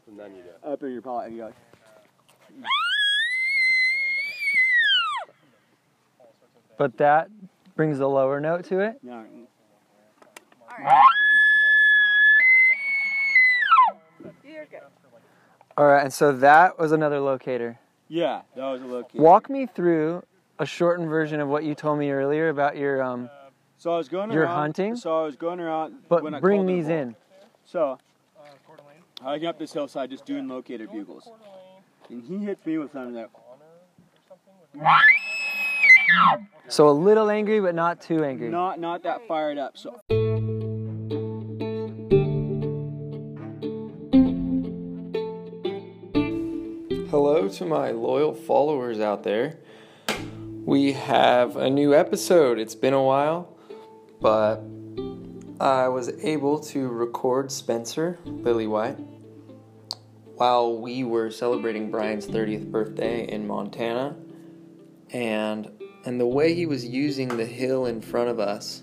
up 0.00 0.08
and 0.08 0.18
then 0.18 0.36
you 0.36 0.42
do 0.42 0.48
it. 0.48 0.72
up 0.72 0.82
in 0.82 0.92
your 0.92 1.02
palate 1.02 1.28
and 1.28 1.36
you 1.36 1.42
go. 1.42 1.52
But 6.78 6.96
that 6.96 7.28
brings 7.76 8.00
a 8.00 8.06
lower 8.06 8.40
note 8.40 8.64
to 8.66 8.80
it. 8.80 8.98
Yeah. 9.02 9.22
You're 14.44 14.66
good. 14.66 14.80
All 15.76 15.86
right, 15.86 16.02
and 16.04 16.12
so 16.12 16.32
that 16.32 16.78
was 16.78 16.92
another 16.92 17.20
locator. 17.20 17.78
Yeah, 18.08 18.42
that 18.56 18.64
was 18.64 18.82
a 18.82 18.86
locator. 18.86 19.22
Walk 19.22 19.48
me 19.48 19.66
through 19.66 20.22
a 20.58 20.66
shortened 20.66 21.08
version 21.08 21.40
of 21.40 21.48
what 21.48 21.64
you 21.64 21.74
told 21.74 21.98
me 21.98 22.10
earlier 22.10 22.48
about 22.48 22.76
your 22.76 23.02
um. 23.02 23.30
So 23.78 23.94
I 23.94 23.96
was 23.96 24.08
going 24.08 24.30
You're 24.30 24.44
around. 24.44 24.56
hunting? 24.56 24.96
So 24.96 25.22
I 25.22 25.24
was 25.24 25.36
going 25.36 25.60
around. 25.60 25.94
But 26.08 26.22
when 26.22 26.34
I 26.34 26.40
bring 26.40 26.60
called 26.60 26.68
these 26.68 26.88
in. 26.88 27.16
So 27.64 27.98
hiking 29.22 29.48
up 29.48 29.58
this 29.58 29.72
hillside, 29.72 30.10
just 30.10 30.24
doing 30.24 30.48
locator 30.48 30.86
bugles, 30.86 31.28
and 32.08 32.22
he 32.24 32.38
hits 32.38 32.64
me 32.64 32.78
with 32.78 32.92
something 32.92 33.14
that. 33.14 33.30
So 36.68 36.88
a 36.88 36.90
little 36.90 37.30
angry, 37.30 37.60
but 37.60 37.74
not 37.74 38.00
too 38.00 38.24
angry. 38.24 38.48
Not 38.48 38.80
not 38.80 39.02
that 39.02 39.26
fired 39.26 39.58
up. 39.58 39.76
So 39.76 40.00
Hello 47.10 47.48
to 47.48 47.66
my 47.66 47.90
loyal 47.90 48.32
followers 48.32 49.00
out 49.00 49.24
there. 49.24 49.58
We 50.64 50.92
have 50.92 51.56
a 51.56 51.68
new 51.68 51.92
episode. 51.92 52.60
It's 52.60 52.76
been 52.76 52.94
a 52.94 53.02
while, 53.02 53.56
but 54.20 54.62
I 55.60 55.88
was 55.88 56.08
able 56.22 56.60
to 56.60 56.88
record 56.88 57.50
Spencer 57.50 58.18
Lily 58.24 58.68
White 58.68 58.96
while 60.40 60.74
we 60.74 61.04
were 61.04 61.30
celebrating 61.30 61.90
Brian's 61.90 62.26
30th 62.26 62.70
birthday 62.70 63.28
in 63.28 63.46
Montana. 63.46 64.16
And 65.12 65.70
and 66.06 66.18
the 66.18 66.26
way 66.26 66.54
he 66.54 66.64
was 66.64 66.82
using 66.82 67.28
the 67.28 67.44
hill 67.44 67.84
in 67.84 68.00
front 68.00 68.30
of 68.30 68.40
us 68.40 68.82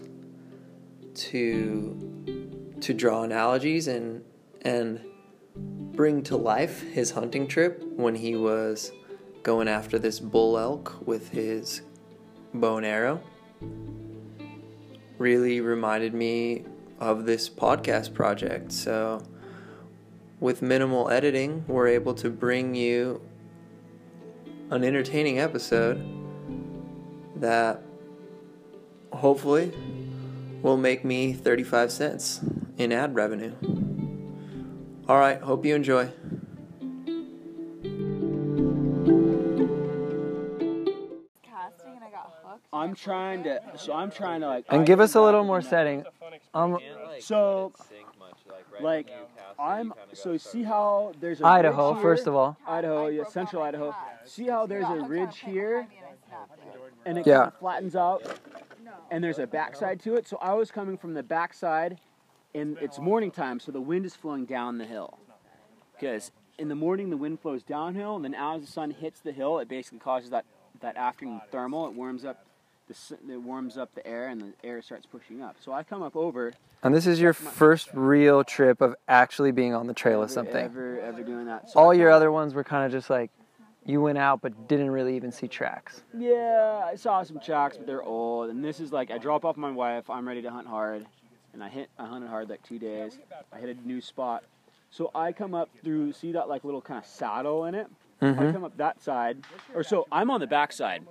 to 1.16 2.76
to 2.80 2.94
draw 2.94 3.24
analogies 3.24 3.88
and 3.88 4.24
and 4.62 5.02
bring 5.96 6.22
to 6.22 6.38
life 6.38 6.84
his 6.92 7.10
hunting 7.10 7.48
trip 7.48 7.84
when 7.96 8.14
he 8.14 8.36
was 8.36 8.92
going 9.42 9.68
after 9.68 9.98
this 9.98 10.20
bull 10.20 10.60
elk 10.60 11.08
with 11.08 11.30
his 11.30 11.82
bow 12.54 12.78
and 12.78 12.86
arrow 12.86 13.20
really 15.18 15.60
reminded 15.60 16.14
me 16.14 16.66
of 17.00 17.26
this 17.26 17.50
podcast 17.50 18.14
project. 18.14 18.72
So, 18.72 19.24
with 20.40 20.62
minimal 20.62 21.10
editing, 21.10 21.66
we're 21.68 21.88
able 21.88 22.14
to 22.16 22.30
bring 22.30 22.76
you 22.76 23.22
an 24.70 24.84
entertaining 24.84 25.40
episode 25.40 26.04
that 27.36 27.82
hopefully 29.14 29.72
will 30.62 30.78
make 30.78 31.06
me 31.06 31.34
35 31.34 31.92
cents 31.92 32.42
in 32.78 32.92
ad 32.92 33.16
revenue. 33.16 33.54
All 35.08 35.18
right, 35.18 35.40
hope 35.40 35.66
you 35.66 35.74
enjoy. 35.74 36.12
And 41.86 42.04
I'm 42.74 42.96
trying 42.96 43.44
to. 43.44 43.62
So 43.78 43.94
I'm 43.94 44.12
trying 44.12 44.42
to 44.42 44.48
like. 44.48 44.66
And 44.70 44.86
give 44.86 45.00
us 45.00 45.16
a 45.16 45.22
little 45.22 45.44
more 45.44 45.62
setting. 45.62 46.04
Um, 46.54 46.78
So 47.20 47.72
like 48.82 49.10
I'm. 49.68 49.94
So 50.14 50.38
see 50.38 50.64
how 50.64 51.14
there's 51.20 51.42
a 51.42 51.46
Idaho, 51.46 51.94
ridge 51.94 52.02
first 52.02 52.24
here? 52.24 52.32
of 52.32 52.36
all. 52.36 52.58
Idaho, 52.68 53.08
yeah, 53.08 53.26
central 53.26 53.62
Idaho. 53.62 53.96
See 54.26 54.48
how 54.48 54.66
there's 54.66 54.88
a 54.88 55.02
ridge 55.04 55.40
here 55.40 55.88
and 57.06 57.18
it 57.18 57.26
Yeah. 57.26 57.36
kind 57.38 57.48
of 57.48 57.60
flattens 57.60 57.96
out, 57.96 58.40
and 59.12 59.24
there's 59.24 59.40
a 59.40 59.48
backside 59.48 60.00
to 60.02 60.16
it. 60.16 60.28
So 60.28 60.38
I 60.42 60.54
was 60.54 60.72
coming 60.72 60.98
from 60.98 61.14
the 61.14 61.24
backside, 61.24 62.00
and 62.54 62.78
it's 62.80 63.00
morning 63.00 63.32
time, 63.32 63.60
so 63.60 63.72
the 63.72 63.82
wind 63.82 64.06
is 64.06 64.16
flowing 64.16 64.46
down 64.46 64.78
the 64.78 64.86
hill. 64.86 65.18
Because 65.94 66.32
in 66.58 66.68
the 66.68 66.76
morning 66.76 67.10
the 67.10 67.18
wind 67.18 67.40
flows 67.40 67.64
downhill, 67.64 68.16
and 68.16 68.26
then 68.26 68.36
as 68.36 68.62
the 68.62 68.68
sun 68.68 68.92
hits 68.92 69.20
the 69.22 69.32
hill, 69.32 69.60
it 69.60 69.68
basically 69.68 70.00
causes 70.00 70.30
that 70.32 70.46
that 70.82 70.96
afternoon 70.96 71.42
thermal. 71.50 71.88
It 71.88 71.94
warms 71.94 72.24
up 72.24 72.46
the 72.88 73.34
it 73.34 73.38
warms 73.42 73.78
up 73.78 73.94
the 73.96 74.06
air, 74.06 74.28
and 74.28 74.42
the 74.42 74.54
air 74.64 74.82
starts 74.82 75.06
pushing 75.06 75.42
up. 75.42 75.56
So 75.60 75.72
I 75.74 75.84
come 75.84 76.02
up 76.02 76.16
over. 76.16 76.54
And 76.84 76.94
this 76.94 77.08
is 77.08 77.20
your 77.20 77.34
first 77.34 77.90
real 77.94 78.44
trip 78.44 78.82
of 78.82 78.96
actually 79.08 79.52
being 79.52 79.74
on 79.74 79.88
the 79.88 79.94
trail 79.94 80.22
of 80.24 80.32
something. 80.32 80.56
Ever 80.66 81.00
ever 81.02 81.24
doing 81.24 81.46
that. 81.46 81.70
So 81.70 81.80
All 81.80 81.94
your 81.94 82.10
other 82.12 82.32
ones 82.32 82.54
were 82.54 82.64
kind 82.64 82.86
of 82.86 82.92
just 82.92 83.10
like 83.10 83.32
you 83.86 84.02
went 84.02 84.18
out 84.18 84.42
but 84.42 84.68
didn't 84.68 84.92
really 84.92 85.16
even 85.16 85.32
see 85.32 85.48
tracks. 85.48 86.02
Yeah, 86.18 86.84
I 86.86 86.96
saw 86.96 87.24
some 87.24 87.40
tracks, 87.40 87.78
but 87.78 87.88
they're 87.88 88.04
old. 88.04 88.50
And 88.50 88.64
this 88.64 88.80
is 88.80 88.92
like 88.92 89.12
I 89.12 89.18
drop 89.18 89.44
off 89.46 89.58
my 89.58 89.72
wife. 89.72 90.10
I'm 90.10 90.28
ready 90.28 90.42
to 90.44 90.52
hunt 90.52 90.68
hard, 90.68 91.06
and 91.54 91.64
I 91.64 91.70
hit. 91.70 91.90
I 91.98 92.06
hunted 92.06 92.30
hard 92.30 92.50
like 92.50 92.64
two 92.64 92.80
days. 92.80 93.18
I 93.52 93.60
hit 93.60 93.76
a 93.76 93.88
new 93.88 94.00
spot, 94.02 94.44
so 94.92 95.10
I 95.16 95.32
come 95.32 95.54
up 95.56 95.70
through. 95.84 96.14
See 96.14 96.32
that 96.34 96.48
like 96.48 96.64
little 96.64 96.82
kind 96.82 97.00
of 97.00 97.06
saddle 97.06 97.66
in 97.66 97.76
it. 97.76 97.88
I 98.20 98.26
Mhm. 98.26 98.52
come 98.54 98.64
up 98.64 98.76
that 98.78 99.00
side, 99.02 99.44
or 99.76 99.84
so 99.84 100.08
I'm 100.12 100.32
on 100.32 100.40
the 100.40 100.48
back 100.48 100.72
side, 100.74 101.06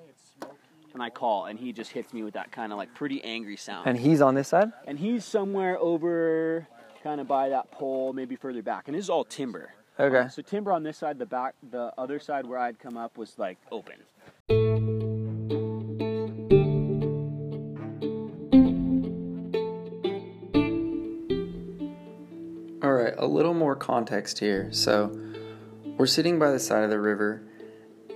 and 0.94 1.02
I 1.02 1.10
call, 1.10 1.46
and 1.46 1.58
he 1.58 1.72
just 1.72 1.92
hits 1.92 2.12
me 2.12 2.22
with 2.22 2.34
that 2.34 2.52
kind 2.52 2.72
of 2.72 2.78
like 2.78 2.94
pretty 2.94 3.22
angry 3.22 3.56
sound. 3.56 3.86
And 3.86 3.98
he's 3.98 4.20
on 4.20 4.34
this 4.34 4.48
side? 4.48 4.72
and 4.86 4.98
he's 4.98 5.24
somewhere 5.24 5.78
over, 5.78 6.66
kind 7.02 7.20
of 7.20 7.28
by 7.28 7.48
that 7.50 7.70
pole, 7.70 8.12
maybe 8.12 8.36
further 8.36 8.62
back. 8.62 8.88
And 8.88 8.96
this 8.96 9.04
is 9.04 9.10
all 9.10 9.24
timber. 9.24 9.70
Okay. 9.98 10.28
So 10.30 10.42
timber 10.42 10.72
on 10.72 10.82
this 10.82 10.98
side, 10.98 11.18
the 11.18 11.26
back, 11.26 11.54
the 11.70 11.92
other 11.96 12.18
side 12.18 12.46
where 12.46 12.58
I'd 12.58 12.78
come 12.78 12.96
up 12.96 13.16
was 13.16 13.38
like 13.38 13.58
open. 13.70 13.96
All 22.82 22.92
right, 22.92 23.14
a 23.16 23.26
little 23.26 23.54
more 23.54 23.74
context 23.74 24.38
here. 24.38 24.68
So, 24.70 25.18
we're 25.96 26.06
sitting 26.06 26.38
by 26.38 26.50
the 26.50 26.58
side 26.58 26.84
of 26.84 26.90
the 26.90 27.00
river 27.00 27.42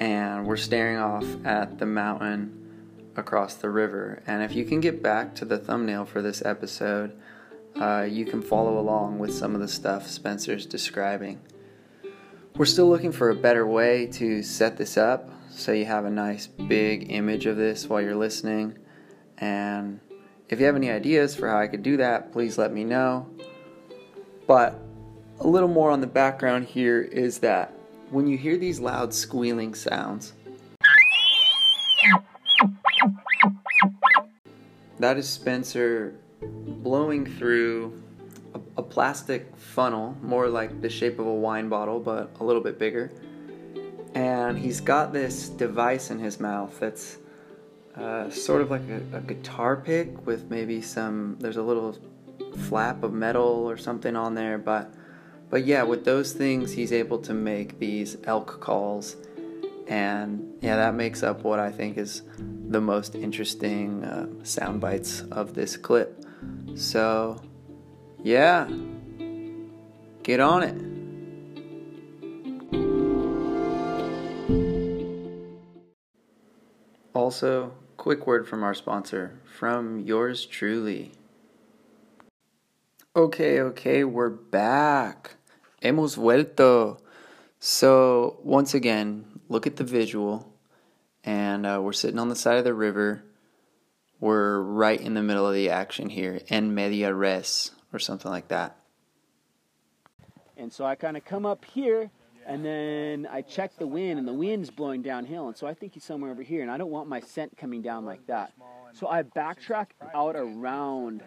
and 0.00 0.46
we're 0.46 0.58
staring 0.58 0.98
off 0.98 1.24
at 1.44 1.78
the 1.78 1.86
mountain 1.86 2.59
across 3.16 3.54
the 3.54 3.70
river. 3.70 4.22
And 4.26 4.42
if 4.42 4.54
you 4.54 4.64
can 4.64 4.80
get 4.80 5.02
back 5.02 5.34
to 5.36 5.44
the 5.44 5.58
thumbnail 5.58 6.04
for 6.04 6.22
this 6.22 6.42
episode, 6.44 7.12
uh, 7.80 8.06
you 8.08 8.24
can 8.24 8.42
follow 8.42 8.78
along 8.78 9.18
with 9.18 9.32
some 9.32 9.54
of 9.54 9.60
the 9.60 9.68
stuff 9.68 10.08
Spencer's 10.08 10.66
describing. 10.66 11.40
We're 12.56 12.66
still 12.66 12.88
looking 12.88 13.12
for 13.12 13.30
a 13.30 13.34
better 13.34 13.66
way 13.66 14.06
to 14.12 14.42
set 14.42 14.76
this 14.76 14.96
up 14.96 15.30
so 15.50 15.72
you 15.72 15.84
have 15.84 16.04
a 16.04 16.10
nice 16.10 16.46
big 16.46 17.10
image 17.10 17.46
of 17.46 17.56
this 17.56 17.88
while 17.88 18.00
you're 18.00 18.16
listening. 18.16 18.78
And 19.38 20.00
if 20.48 20.60
you 20.60 20.66
have 20.66 20.76
any 20.76 20.90
ideas 20.90 21.34
for 21.34 21.48
how 21.48 21.58
I 21.58 21.68
could 21.68 21.82
do 21.82 21.96
that, 21.98 22.32
please 22.32 22.58
let 22.58 22.72
me 22.72 22.84
know. 22.84 23.28
But 24.46 24.80
a 25.38 25.46
little 25.46 25.68
more 25.68 25.90
on 25.90 26.00
the 26.00 26.06
background 26.06 26.66
here 26.66 27.00
is 27.00 27.38
that 27.38 27.72
when 28.10 28.26
you 28.26 28.36
hear 28.36 28.58
these 28.58 28.80
loud 28.80 29.14
squealing 29.14 29.74
sounds, 29.74 30.34
that 35.00 35.16
is 35.16 35.28
Spencer 35.28 36.14
blowing 36.40 37.26
through 37.26 38.02
a, 38.54 38.60
a 38.78 38.82
plastic 38.82 39.54
funnel, 39.56 40.16
more 40.22 40.48
like 40.48 40.80
the 40.80 40.88
shape 40.88 41.18
of 41.18 41.26
a 41.26 41.34
wine 41.34 41.68
bottle, 41.68 41.98
but 41.98 42.30
a 42.40 42.44
little 42.44 42.62
bit 42.62 42.78
bigger. 42.78 43.10
And 44.14 44.58
he's 44.58 44.80
got 44.80 45.12
this 45.12 45.48
device 45.48 46.10
in 46.10 46.18
his 46.18 46.40
mouth 46.40 46.78
that's 46.78 47.18
uh, 47.96 48.30
sort 48.30 48.62
of 48.62 48.70
like 48.70 48.82
a, 48.88 49.16
a 49.16 49.20
guitar 49.20 49.76
pick 49.76 50.26
with 50.26 50.50
maybe 50.50 50.80
some, 50.80 51.36
there's 51.40 51.56
a 51.56 51.62
little 51.62 51.96
flap 52.56 53.02
of 53.02 53.12
metal 53.12 53.68
or 53.68 53.76
something 53.76 54.16
on 54.16 54.34
there 54.34 54.58
but 54.58 54.92
but 55.50 55.64
yeah 55.64 55.82
with 55.82 56.04
those 56.04 56.32
things 56.32 56.72
he's 56.72 56.92
able 56.92 57.18
to 57.18 57.32
make 57.32 57.78
these 57.78 58.16
elk 58.24 58.60
calls 58.60 59.16
and 59.90 60.54
yeah 60.62 60.76
that 60.76 60.94
makes 60.94 61.22
up 61.22 61.42
what 61.42 61.58
i 61.58 61.70
think 61.70 61.98
is 61.98 62.22
the 62.68 62.80
most 62.80 63.14
interesting 63.14 64.04
uh, 64.04 64.26
sound 64.44 64.80
bites 64.80 65.22
of 65.32 65.54
this 65.54 65.76
clip 65.76 66.24
so 66.74 67.36
yeah 68.22 68.66
get 70.22 70.40
on 70.40 70.62
it 70.62 70.76
also 77.12 77.72
quick 77.96 78.26
word 78.26 78.48
from 78.48 78.62
our 78.62 78.74
sponsor 78.74 79.38
from 79.44 79.98
yours 79.98 80.46
truly 80.46 81.12
Okay, 83.16 83.60
okay, 83.60 84.04
we're 84.04 84.30
back. 84.30 85.34
Hemos 85.82 86.14
vuelto. 86.14 87.00
So, 87.58 88.38
once 88.44 88.72
again, 88.72 89.39
look 89.50 89.66
at 89.66 89.76
the 89.76 89.84
visual. 89.84 90.50
And 91.22 91.66
uh, 91.66 91.80
we're 91.82 91.92
sitting 91.92 92.18
on 92.18 92.30
the 92.30 92.36
side 92.36 92.56
of 92.56 92.64
the 92.64 92.72
river. 92.72 93.22
We're 94.20 94.58
right 94.60 94.98
in 94.98 95.12
the 95.12 95.22
middle 95.22 95.46
of 95.46 95.54
the 95.54 95.68
action 95.68 96.08
here, 96.08 96.40
en 96.48 96.74
media 96.74 97.12
res, 97.12 97.72
or 97.92 97.98
something 97.98 98.30
like 98.30 98.48
that. 98.48 98.76
And 100.56 100.72
so 100.72 100.84
I 100.84 100.94
kind 100.94 101.16
of 101.16 101.24
come 101.24 101.44
up 101.44 101.64
here, 101.64 102.10
and 102.46 102.64
then 102.64 103.26
I 103.30 103.42
check 103.42 103.76
the 103.76 103.86
wind, 103.86 104.18
and 104.18 104.28
the 104.28 104.32
wind's 104.32 104.70
blowing 104.70 105.02
downhill. 105.02 105.48
And 105.48 105.56
so 105.56 105.66
I 105.66 105.74
think 105.74 105.94
he's 105.94 106.04
somewhere 106.04 106.30
over 106.30 106.42
here, 106.42 106.62
and 106.62 106.70
I 106.70 106.76
don't 106.76 106.90
want 106.90 107.08
my 107.08 107.20
scent 107.20 107.56
coming 107.56 107.82
down 107.82 108.04
like 108.04 108.26
that. 108.26 108.52
So 108.92 109.08
I 109.08 109.22
backtrack 109.22 109.86
out 110.14 110.36
around 110.36 111.22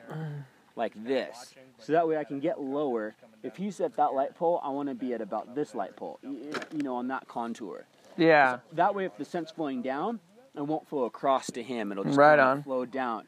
like 0.76 0.94
this, 1.04 1.56
so 1.80 1.94
that 1.94 2.08
way 2.08 2.18
I 2.18 2.24
can 2.24 2.40
get 2.40 2.62
lower. 2.62 3.16
If 3.42 3.56
he's 3.58 3.80
at 3.82 3.96
that 3.96 4.14
light 4.14 4.36
pole, 4.36 4.60
I 4.64 4.70
want 4.70 4.90
to 4.90 4.96
be 4.96 5.14
at 5.14 5.22
about 5.22 5.56
this 5.56 5.74
light 5.74 5.96
pole, 5.96 6.20
you 6.24 6.84
know, 6.84 6.96
on 6.96 7.08
that 7.08 7.28
contour. 7.28 7.86
Yeah. 8.18 8.60
That 8.74 8.94
way, 8.96 9.06
if 9.06 9.18
the 9.18 9.26
scent's 9.26 9.52
flowing 9.52 9.82
down, 9.82 10.20
it 10.56 10.62
won't 10.62 10.88
flow 10.88 11.04
across 11.06 11.48
to 11.52 11.64
him. 11.64 11.92
It'll 11.92 12.04
just 12.04 12.18
Right 12.18 12.40
on. 12.40 12.64
flow 12.64 12.86
down. 12.86 13.28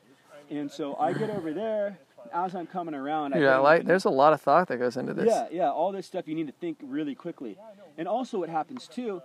And 0.50 0.72
so 0.72 0.96
I 0.98 1.14
get 1.14 1.30
over 1.30 1.54
there. 1.54 1.98
As 2.34 2.56
I'm 2.56 2.66
coming 2.68 2.96
around, 2.96 3.34
I 3.34 3.38
Yeah, 3.38 3.58
like 3.58 3.86
there's 3.86 4.06
a 4.06 4.10
lot 4.10 4.34
of 4.34 4.42
thought 4.42 4.68
that 4.68 4.78
goes 4.78 4.98
into 4.98 5.14
this. 5.14 5.28
yeah, 5.28 5.48
yeah, 5.52 5.72
all 5.72 5.92
this 5.92 6.08
stuff 6.08 6.28
you 6.28 6.34
need 6.36 6.48
to 6.48 6.54
think 6.54 6.80
really 6.82 7.14
quickly. 7.16 7.58
And 7.98 8.08
also, 8.08 8.40
what 8.40 8.50
happens 8.50 8.88
too 8.88 9.22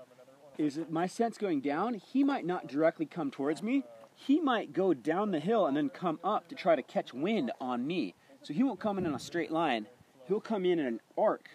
is 0.58 0.74
that 0.76 0.92
my 0.92 1.06
scent's 1.06 1.38
going 1.38 1.60
down. 1.62 1.94
He 1.94 2.22
might 2.22 2.44
not 2.44 2.66
directly 2.66 3.06
come 3.06 3.30
towards 3.30 3.62
me. 3.62 3.84
He 4.14 4.38
might 4.38 4.74
go 4.74 4.92
down 4.92 5.30
the 5.30 5.40
hill 5.40 5.66
and 5.66 5.74
then 5.76 5.88
come 5.88 6.20
up 6.22 6.46
to 6.48 6.54
try 6.54 6.76
to 6.76 6.82
catch 6.82 7.14
wind 7.14 7.50
on 7.58 7.86
me. 7.86 8.14
So 8.42 8.52
he 8.52 8.62
won't 8.62 8.78
come 8.80 8.98
in 8.98 9.06
in 9.06 9.14
a 9.14 9.18
straight 9.18 9.50
line. 9.50 9.86
He'll 10.28 10.40
come 10.40 10.66
in 10.66 10.78
in 10.78 10.86
an 10.86 11.00
arc, 11.16 11.48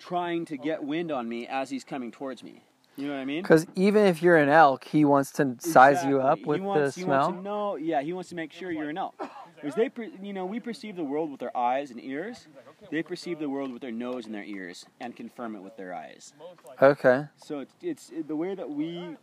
trying 0.00 0.44
to 0.46 0.56
get 0.56 0.82
wind 0.82 1.12
on 1.12 1.28
me 1.28 1.46
as 1.46 1.70
he's 1.70 1.84
coming 1.84 2.10
towards 2.10 2.42
me. 2.42 2.64
You 2.96 3.06
know 3.06 3.14
what 3.14 3.20
I 3.20 3.24
mean? 3.24 3.42
Because 3.42 3.66
even 3.74 4.04
if 4.04 4.22
you're 4.22 4.36
an 4.36 4.50
elk, 4.50 4.84
he 4.84 5.04
wants 5.04 5.32
to 5.32 5.56
size 5.58 6.04
you 6.04 6.20
up 6.20 6.44
with 6.44 6.60
he 6.60 6.66
wants, 6.66 6.94
the 6.94 7.00
he 7.00 7.04
smell. 7.04 7.20
Wants 7.20 7.38
to 7.38 7.42
know, 7.42 7.76
yeah, 7.76 8.02
he 8.02 8.12
wants 8.12 8.28
to 8.30 8.34
make 8.34 8.52
sure 8.52 8.70
you're 8.70 8.90
an 8.90 8.98
elk. 8.98 9.14
Because 9.56 9.74
they, 9.74 9.90
you 10.20 10.32
know, 10.32 10.44
we 10.44 10.60
perceive 10.60 10.96
the 10.96 11.04
world 11.04 11.30
with 11.30 11.42
our 11.42 11.56
eyes 11.56 11.90
and 11.90 12.02
ears. 12.02 12.48
They 12.90 13.02
perceive 13.02 13.38
the 13.38 13.48
world 13.48 13.72
with 13.72 13.80
their 13.80 13.92
nose 13.92 14.26
and 14.26 14.34
their 14.34 14.44
ears, 14.44 14.84
and 15.00 15.16
confirm 15.16 15.56
it 15.56 15.62
with 15.62 15.76
their 15.76 15.94
eyes. 15.94 16.34
Okay. 16.82 17.24
So 17.36 17.60
it's, 17.60 17.74
it's 17.80 18.10
it, 18.10 18.28
the 18.28 18.36
way 18.36 18.54
that 18.54 18.68
we, 18.68 19.16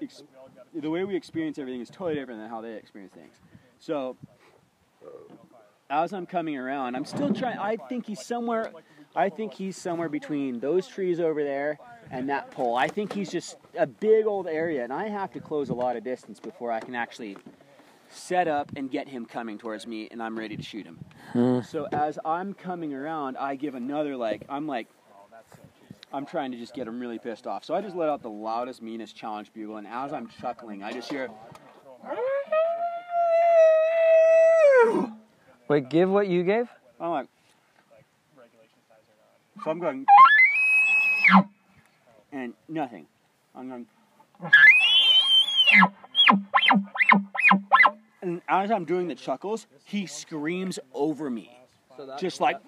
ex, 0.00 0.22
the 0.72 0.88
way 0.88 1.04
we 1.04 1.16
experience 1.16 1.58
everything 1.58 1.80
is 1.80 1.90
totally 1.90 2.14
different 2.14 2.40
than 2.40 2.48
how 2.48 2.60
they 2.60 2.74
experience 2.74 3.12
things. 3.12 3.34
So 3.78 4.16
as 5.90 6.12
I'm 6.12 6.26
coming 6.26 6.56
around, 6.56 6.96
I'm 6.96 7.04
still 7.04 7.32
trying. 7.32 7.58
I 7.58 7.76
think 7.76 8.06
he's 8.06 8.24
somewhere. 8.24 8.72
I 9.14 9.28
think 9.28 9.54
he's 9.54 9.76
somewhere 9.76 10.08
between 10.08 10.60
those 10.60 10.86
trees 10.86 11.20
over 11.20 11.42
there 11.42 11.78
and 12.10 12.28
that 12.28 12.50
pole. 12.50 12.76
I 12.76 12.88
think 12.88 13.12
he's 13.12 13.30
just 13.30 13.56
a 13.76 13.86
big 13.86 14.26
old 14.26 14.46
area, 14.46 14.84
and 14.84 14.92
I 14.92 15.08
have 15.08 15.32
to 15.32 15.40
close 15.40 15.68
a 15.70 15.74
lot 15.74 15.96
of 15.96 16.04
distance 16.04 16.40
before 16.40 16.70
I 16.70 16.80
can 16.80 16.94
actually 16.94 17.36
set 18.08 18.48
up 18.48 18.70
and 18.76 18.90
get 18.90 19.08
him 19.08 19.26
coming 19.26 19.58
towards 19.58 19.86
me, 19.86 20.08
and 20.10 20.22
I'm 20.22 20.38
ready 20.38 20.56
to 20.56 20.62
shoot 20.62 20.86
him. 20.86 20.98
Hmm. 21.32 21.60
So 21.60 21.86
as 21.92 22.18
I'm 22.24 22.54
coming 22.54 22.94
around, 22.94 23.36
I 23.36 23.56
give 23.56 23.74
another 23.74 24.16
like 24.16 24.44
I'm 24.48 24.66
like 24.66 24.88
I'm 26.12 26.24
trying 26.24 26.52
to 26.52 26.56
just 26.56 26.72
get 26.74 26.86
him 26.86 27.00
really 27.00 27.18
pissed 27.18 27.46
off. 27.46 27.64
So 27.64 27.74
I 27.74 27.80
just 27.80 27.96
let 27.96 28.08
out 28.08 28.22
the 28.22 28.30
loudest, 28.30 28.80
meanest 28.80 29.16
challenge 29.16 29.52
bugle, 29.52 29.76
and 29.76 29.86
as 29.86 30.12
I'm 30.12 30.28
chuckling, 30.40 30.82
I 30.82 30.92
just 30.92 31.10
hear. 31.10 31.28
Wait, 35.68 35.88
give 35.88 36.08
what 36.08 36.28
you 36.28 36.44
gave? 36.44 36.68
I'm 37.00 37.10
like, 37.10 37.26
so 39.64 39.70
I'm 39.70 39.80
going, 39.80 40.06
and 42.36 42.52
nothing. 42.68 43.06
I'm 43.54 43.68
going, 43.68 43.86
and 48.22 48.42
as 48.48 48.70
I'm 48.70 48.84
doing 48.84 49.08
the 49.08 49.14
chuckles, 49.14 49.66
he 49.84 50.06
screams 50.06 50.78
over 50.92 51.30
me, 51.30 51.58
just 52.18 52.40
like, 52.40 52.58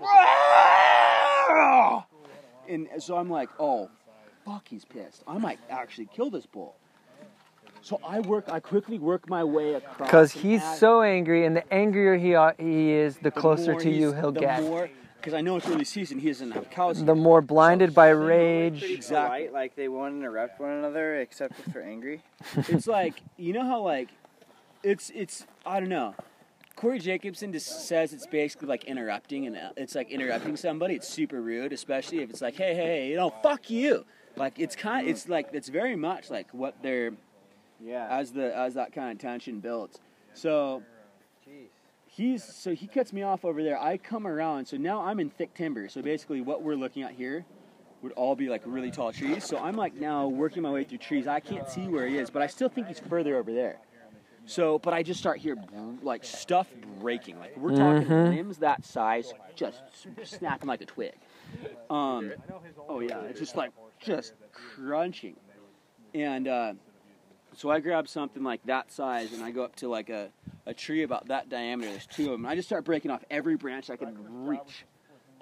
and 2.68 2.88
so 2.98 3.16
I'm 3.16 3.28
like, 3.28 3.50
oh, 3.58 3.90
fuck, 4.44 4.66
he's 4.68 4.84
pissed. 4.84 5.22
I 5.26 5.36
might 5.38 5.58
actually 5.68 6.08
kill 6.14 6.30
this 6.30 6.46
bull. 6.46 6.76
So 7.80 8.00
I 8.04 8.20
work, 8.20 8.46
I 8.50 8.58
quickly 8.58 8.98
work 8.98 9.28
my 9.28 9.44
way 9.44 9.74
across. 9.74 10.08
Because 10.08 10.32
he's 10.32 10.64
so 10.78 11.02
angry, 11.02 11.44
and 11.44 11.54
the 11.54 11.72
angrier 11.72 12.16
he 12.16 12.34
he 12.58 12.90
is, 12.90 13.16
the 13.18 13.24
the 13.24 13.30
closer 13.30 13.72
more 13.72 13.80
to 13.82 13.90
you 13.90 14.12
he'll 14.12 14.32
the 14.32 14.40
get. 14.40 14.90
More, 15.18 15.22
because 15.22 15.34
I 15.34 15.40
know 15.40 15.56
it's 15.56 15.68
early 15.68 15.84
season, 15.84 16.18
he 16.18 16.28
doesn't 16.28 16.52
have 16.52 16.70
cows. 16.70 16.98
The 16.98 17.06
here. 17.06 17.14
more 17.14 17.40
blinded 17.40 17.94
by 17.94 18.08
rage. 18.08 18.82
Exactly. 18.82 19.46
Polite, 19.46 19.52
like 19.52 19.74
they 19.76 19.88
won't 19.88 20.14
interrupt 20.16 20.60
one 20.60 20.70
another 20.70 21.16
except 21.16 21.58
if 21.58 21.72
they're 21.72 21.82
angry. 21.82 22.22
it's 22.56 22.86
like 22.86 23.22
you 23.36 23.52
know 23.52 23.64
how 23.64 23.80
like 23.82 24.08
it's 24.82 25.10
it's 25.14 25.46
I 25.66 25.80
don't 25.80 25.88
know. 25.88 26.14
Corey 26.76 27.00
Jacobsen 27.00 27.52
just 27.52 27.88
says 27.88 28.12
it's 28.12 28.26
basically 28.26 28.68
like 28.68 28.84
interrupting, 28.84 29.46
and 29.46 29.56
uh, 29.56 29.70
it's 29.76 29.96
like 29.96 30.10
interrupting 30.10 30.56
somebody. 30.56 30.94
It's 30.94 31.08
super 31.08 31.40
rude, 31.42 31.72
especially 31.72 32.20
if 32.20 32.30
it's 32.30 32.40
like, 32.40 32.54
hey, 32.54 32.74
hey, 32.74 32.86
hey, 32.86 33.08
you 33.10 33.16
know, 33.16 33.30
fuck 33.42 33.68
you. 33.68 34.04
Like 34.36 34.60
it's 34.60 34.76
kind, 34.76 35.08
it's 35.08 35.28
like 35.28 35.48
it's 35.52 35.68
very 35.68 35.96
much 35.96 36.30
like 36.30 36.46
what 36.52 36.76
they're 36.80 37.10
Yeah. 37.84 38.06
as 38.08 38.30
the 38.30 38.56
as 38.56 38.74
that 38.74 38.92
kind 38.92 39.10
of 39.10 39.18
tension 39.18 39.58
builds. 39.58 39.98
So 40.34 40.84
he's 42.18 42.44
so 42.44 42.74
he 42.74 42.86
cuts 42.86 43.12
me 43.12 43.22
off 43.22 43.44
over 43.44 43.62
there. 43.62 43.80
I 43.80 43.96
come 43.96 44.26
around, 44.26 44.66
so 44.66 44.76
now 44.76 45.02
I'm 45.02 45.20
in 45.20 45.30
thick 45.30 45.54
timber. 45.54 45.88
So 45.88 46.02
basically, 46.02 46.40
what 46.40 46.62
we're 46.62 46.74
looking 46.74 47.02
at 47.02 47.12
here 47.12 47.46
would 48.02 48.12
all 48.12 48.36
be 48.36 48.48
like 48.48 48.62
really 48.64 48.90
tall 48.90 49.12
trees. 49.12 49.44
So 49.44 49.58
I'm 49.58 49.76
like 49.76 49.94
now 49.94 50.26
working 50.28 50.62
my 50.62 50.70
way 50.70 50.84
through 50.84 50.98
trees. 50.98 51.26
I 51.26 51.40
can't 51.40 51.68
see 51.68 51.88
where 51.88 52.06
he 52.06 52.18
is, 52.18 52.30
but 52.30 52.42
I 52.42 52.46
still 52.46 52.68
think 52.68 52.88
he's 52.88 53.00
further 53.00 53.36
over 53.36 53.52
there. 53.52 53.78
So, 54.46 54.78
but 54.78 54.94
I 54.94 55.02
just 55.02 55.20
start 55.20 55.38
here 55.38 55.56
like 56.02 56.24
stuff 56.24 56.68
breaking. 57.00 57.38
Like 57.38 57.56
we're 57.56 57.76
talking 57.76 58.08
limbs 58.08 58.58
that 58.58 58.84
size 58.84 59.32
just 59.54 59.82
snapping 60.24 60.68
like 60.68 60.80
a 60.80 60.86
twig. 60.86 61.14
Um, 61.90 62.32
oh 62.88 63.00
yeah, 63.00 63.20
it's 63.22 63.38
just 63.38 63.56
like 63.56 63.72
just 64.00 64.34
crunching. 64.52 65.36
And 66.14 66.48
uh, 66.48 66.72
so 67.58 67.70
I 67.70 67.80
grab 67.80 68.06
something 68.06 68.44
like 68.44 68.64
that 68.66 68.92
size 68.92 69.32
and 69.32 69.42
I 69.42 69.50
go 69.50 69.64
up 69.64 69.74
to 69.76 69.88
like 69.88 70.10
a, 70.10 70.30
a 70.66 70.72
tree 70.72 71.02
about 71.02 71.26
that 71.26 71.48
diameter. 71.48 71.90
There's 71.90 72.06
two 72.06 72.26
of 72.26 72.30
them. 72.30 72.46
I 72.46 72.54
just 72.54 72.68
start 72.68 72.84
breaking 72.84 73.10
off 73.10 73.24
every 73.32 73.56
branch 73.56 73.90
I 73.90 73.96
can 73.96 74.16
reach, 74.46 74.84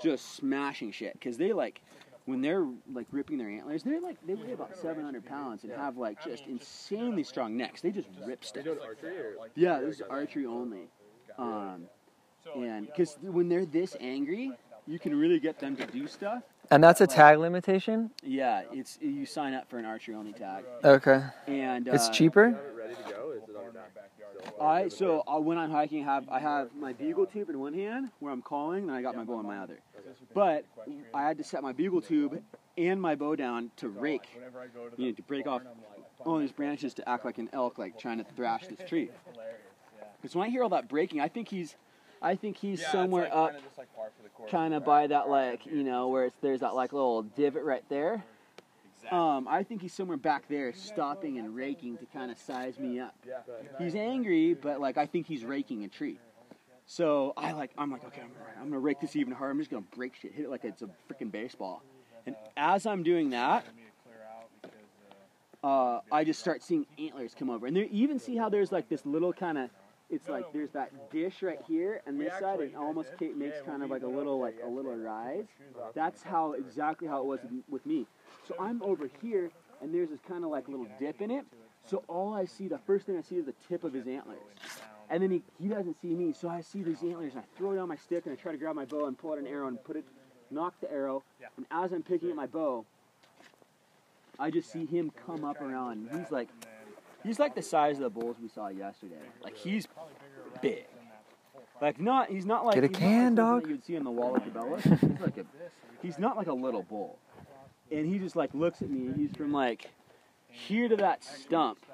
just 0.03 0.35
smashing 0.35 0.93
shit. 0.93 1.13
Because 1.13 1.37
they 1.37 1.53
like, 1.53 1.83
when 2.25 2.41
they're 2.41 2.67
like 2.91 3.07
ripping 3.13 3.37
their 3.37 3.51
antlers, 3.51 3.83
they're 3.83 4.01
like, 4.01 4.17
they 4.27 4.33
weigh 4.33 4.53
about 4.55 4.75
700 4.79 5.27
pounds 5.27 5.63
and 5.65 5.73
have 5.75 5.99
like 5.99 6.25
just 6.25 6.47
insanely 6.47 7.23
strong 7.23 7.55
necks. 7.55 7.83
They 7.83 7.91
just 7.91 8.09
rip 8.25 8.47
stuff. 8.47 8.65
Yeah, 9.55 9.81
this 9.81 9.97
is 9.97 10.03
archery 10.09 10.47
only. 10.47 10.89
Um, 11.37 11.83
and 12.57 12.87
because 12.87 13.19
when 13.21 13.51
they're 13.51 13.67
this 13.67 13.95
angry, 14.01 14.53
you 14.87 14.99
can 14.99 15.15
really 15.15 15.39
get 15.39 15.59
them 15.59 15.77
to 15.77 15.87
do 15.87 16.07
stuff. 16.07 16.43
And 16.71 16.83
that's 16.83 17.01
a 17.01 17.07
tag 17.07 17.39
limitation? 17.39 18.11
Yeah, 18.23 18.63
it's 18.73 18.99
you 19.01 19.27
sign 19.27 19.55
up 19.55 19.69
for 19.69 19.79
an 19.79 19.85
archery 19.85 20.15
only 20.15 20.33
tag, 20.33 20.65
Okay. 20.85 21.23
and 21.47 21.89
uh, 21.89 21.93
It's 21.93 22.09
cheaper? 22.09 22.59
I 24.61 24.89
so 24.89 25.23
uh, 25.27 25.39
when 25.39 25.59
I'm 25.59 25.71
hiking, 25.71 26.03
I 26.03 26.15
have 26.15 26.29
I 26.29 26.39
have 26.41 26.75
my 26.75 26.93
bugle 26.93 27.27
tube 27.27 27.51
in 27.51 27.59
one 27.59 27.75
hand 27.75 28.11
where 28.21 28.33
I'm 28.33 28.43
calling, 28.43 28.85
and 28.89 28.93
I 28.93 29.03
got 29.03 29.15
my 29.17 29.25
bow 29.25 29.41
in 29.41 29.47
my 29.47 29.59
other. 29.59 29.79
But 30.35 30.65
I 31.15 31.23
had 31.23 31.39
to 31.39 31.45
set 31.45 31.63
my 31.63 31.73
bugle 31.73 32.01
tube 32.01 32.43
and 32.77 33.01
my 33.01 33.15
bow 33.15 33.37
down 33.37 33.71
to 33.77 33.89
rake, 33.89 34.29
you 34.97 35.07
know, 35.07 35.13
to 35.13 35.23
break 35.23 35.47
off 35.47 35.63
all 36.25 36.39
these 36.39 36.53
branches 36.53 36.95
to 36.95 37.09
act 37.09 37.25
like 37.25 37.39
an 37.39 37.49
elk, 37.53 37.79
like 37.79 37.99
trying 37.99 38.19
to 38.19 38.25
thrash 38.25 38.67
this 38.67 38.87
tree. 38.89 39.11
Because 40.21 40.35
when 40.35 40.47
I 40.47 40.51
hear 40.51 40.63
all 40.63 40.69
that 40.71 40.89
breaking, 40.89 41.21
I 41.21 41.29
think 41.29 41.49
he's, 41.49 41.77
I 42.23 42.35
think 42.35 42.57
he's 42.57 42.85
somewhere 42.87 43.35
up, 43.35 43.55
kind 44.51 44.75
of 44.75 44.85
by 44.85 45.07
that 45.07 45.29
like 45.29 45.67
you 45.67 45.85
know 45.85 46.09
where 46.09 46.27
it's 46.27 46.37
there's 46.41 46.61
that 46.61 46.75
like 46.75 46.93
little 46.93 47.23
divot 47.23 47.65
right 47.65 47.85
there. 47.89 48.25
Um, 49.11 49.47
I 49.49 49.63
think 49.63 49.83
he's 49.83 49.93
somewhere 49.93 50.17
back 50.17 50.49
there, 50.49 50.73
stopping 50.73 51.39
and 51.39 51.55
raking 51.55 51.99
to 51.99 52.07
kind 52.07 52.31
of 52.31 52.39
size 52.39 52.79
me 52.79 52.99
up. 52.99 53.15
He's 53.79 53.95
angry, 53.95 54.55
but 54.55 54.81
like 54.81 54.97
I 54.97 55.07
think 55.07 55.27
he's 55.27 55.45
raking 55.45 55.85
a 55.85 55.89
tree. 55.89 56.19
So 56.87 57.33
I 57.37 57.53
like 57.53 57.71
I'm 57.77 57.91
like 57.91 58.05
okay, 58.07 58.23
I'm 58.23 58.29
gonna, 58.29 58.61
I'm 58.61 58.69
gonna 58.69 58.81
rake 58.81 59.01
this 59.01 59.15
even 59.17 59.33
harder. 59.33 59.53
I'm 59.53 59.59
just 59.59 59.71
gonna 59.71 59.85
break 59.95 60.15
shit, 60.17 60.33
hit 60.33 60.47
it 60.47 60.51
like 60.51 60.65
it's 60.65 60.83
a 60.83 60.89
freaking 61.09 61.31
baseball. 61.31 61.83
And 62.27 62.35
as 62.57 62.87
I'm 62.87 63.03
doing 63.03 63.31
that, 63.31 63.65
uh, 65.63 66.01
I 66.11 66.25
just 66.25 66.41
start 66.41 66.63
seeing 66.63 66.87
antlers 66.99 67.35
come 67.39 67.51
over, 67.51 67.67
and 67.67 67.77
there 67.77 67.85
you 67.85 68.03
even 68.05 68.19
see 68.19 68.37
how 68.37 68.49
there's 68.49 68.73
like 68.73 68.89
this 68.89 69.05
little 69.05 69.33
kind 69.33 69.59
of. 69.59 69.71
It's 70.09 70.29
like 70.29 70.53
there's 70.53 70.71
that 70.71 71.11
dish 71.11 71.43
right 71.43 71.59
here, 71.67 72.01
and 72.07 72.21
this 72.21 72.33
side 72.39 72.61
it 72.61 72.75
almost 72.77 73.11
ca- 73.19 73.33
makes 73.35 73.61
kind 73.63 73.83
of 73.83 73.91
like 73.91 74.03
a 74.03 74.07
little 74.09 74.39
like 74.39 74.57
a 74.63 74.69
little 74.69 74.95
rise. 74.95 75.47
That's 75.95 76.23
how 76.23 76.53
exactly 76.53 77.09
how 77.09 77.21
it 77.21 77.27
was 77.27 77.41
with 77.69 77.85
me. 77.85 78.07
So 78.47 78.55
I'm 78.61 78.83
over 78.83 79.11
here, 79.21 79.51
and 79.83 79.93
there's 79.93 80.11
this 80.11 80.21
kind 80.29 80.45
of 80.45 80.51
like 80.51 80.69
little 80.69 80.87
dip 81.01 81.21
in 81.21 81.31
it. 81.33 81.45
So 81.89 82.05
all 82.09 82.35
I 82.35 82.45
see, 82.45 82.69
the 82.69 82.79
first 82.79 83.07
thing 83.07 83.17
I 83.17 83.23
see 83.23 83.37
is 83.37 83.47
the 83.47 83.55
tip 83.69 83.83
of 83.85 83.93
his 83.93 84.07
antlers. 84.07 84.39
And 85.09 85.23
then 85.23 85.31
he, 85.31 85.43
he 85.61 85.69
doesn't 85.69 86.01
see 86.01 86.09
me, 86.15 86.33
so 86.33 86.49
I 86.49 86.61
see 86.61 86.83
these 86.83 87.01
antlers, 87.03 87.33
and 87.35 87.43
I 87.43 87.45
throw 87.57 87.75
down 87.77 87.89
my 87.89 87.97
stick, 87.97 88.27
and 88.27 88.37
I 88.37 88.41
try 88.41 88.51
to 88.51 88.59
grab 88.59 88.75
my 88.75 88.85
bow 88.85 89.07
and 89.07 89.17
pull 89.17 89.33
out 89.33 89.39
an 89.39 89.47
arrow 89.47 89.69
and 89.69 89.83
put 89.85 89.95
it, 89.97 90.05
nock 90.51 90.75
the 90.81 90.91
arrow. 90.91 91.23
And 91.57 91.65
as 91.71 91.93
I'm 91.93 92.03
picking 92.03 92.31
up 92.31 92.37
my 92.37 92.47
bow, 92.47 92.85
I 94.39 94.51
just 94.51 94.71
see 94.73 94.85
him 94.85 95.13
come 95.27 95.45
up 95.45 95.61
around. 95.61 96.09
He's 96.13 96.31
like, 96.33 96.49
he's 97.27 97.39
like 97.39 97.55
the 97.55 97.63
size 97.63 97.97
of 97.97 98.03
the 98.03 98.11
bulls 98.11 98.37
we 98.41 98.49
saw 98.49 98.69
yesterday. 98.69 99.17
Like 99.43 99.57
he's 99.57 99.87
big. 100.63 100.87
Like 101.81 102.01
not, 102.01 102.31
he's 102.31 102.47
not 102.47 102.65
like 102.65 102.77
Get 102.77 102.85
a 102.85 102.89
can, 102.89 103.35
like 103.35 103.37
dog. 103.37 103.69
You'd 103.69 103.85
see 103.85 103.97
in 103.97 104.05
the 104.05 104.11
wall 104.11 104.37
of 104.37 104.43
Cabela. 104.43 104.81
He's 105.01 105.21
like 105.21 105.37
a, 105.37 105.45
he's 106.01 106.19
not 106.19 106.39
like 106.39 106.47
a 106.47 106.53
little 106.55 106.83
bull, 106.83 107.19
and 107.93 108.07
he 108.07 108.19
just 108.19 108.35
like 108.35 108.55
looks 108.55 108.81
at 108.81 108.89
me. 108.89 109.13
He's 109.15 109.37
from 109.37 109.53
like 109.53 109.91
here 110.49 110.89
to 110.89 110.97
that 110.97 111.23
stump. 111.23 111.85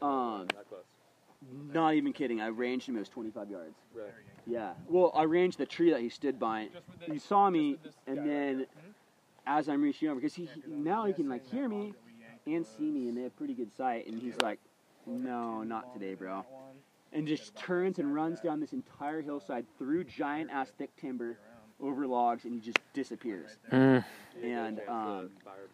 Um, 0.00 0.46
not 1.74 1.94
even 1.94 2.14
kidding. 2.14 2.40
I 2.40 2.46
ranged 2.46 2.88
him. 2.88 2.96
It 2.96 3.00
was 3.00 3.10
25 3.10 3.50
yards. 3.50 3.74
Really? 3.94 4.08
Yeah. 4.46 4.72
Well, 4.88 5.12
I 5.14 5.24
ranged 5.24 5.58
the 5.58 5.66
tree 5.66 5.90
that 5.90 6.00
he 6.00 6.08
stood 6.08 6.38
by. 6.38 6.68
He 7.10 7.18
saw 7.18 7.50
me, 7.50 7.76
and 8.06 8.26
then 8.26 8.66
as 9.46 9.68
I'm 9.68 9.82
reaching 9.82 10.08
over, 10.08 10.18
because 10.18 10.34
he 10.34 10.48
now 10.66 11.04
he 11.04 11.12
can 11.12 11.28
like 11.28 11.46
hear 11.46 11.68
me 11.68 11.92
and 12.54 12.66
see 12.66 12.90
me, 12.90 13.08
and 13.08 13.16
they 13.16 13.22
have 13.22 13.36
pretty 13.36 13.54
good 13.54 13.74
sight. 13.76 14.06
And 14.06 14.20
he's 14.20 14.36
like, 14.40 14.58
"No, 15.06 15.62
not 15.62 15.92
today, 15.92 16.14
bro." 16.14 16.44
And 17.12 17.26
just 17.26 17.56
turns 17.56 17.98
and 17.98 18.14
runs 18.14 18.40
down 18.40 18.60
this 18.60 18.72
entire 18.72 19.22
hillside 19.22 19.64
through 19.78 20.04
giant 20.04 20.50
ass 20.50 20.70
thick 20.76 20.94
timber, 20.96 21.38
over 21.80 22.06
logs, 22.06 22.44
and 22.44 22.52
he 22.52 22.60
just 22.60 22.78
disappears. 22.92 23.56
Mm. 23.72 24.04
And 24.42 24.80
um, 24.88 25.30
Fire 25.44 25.68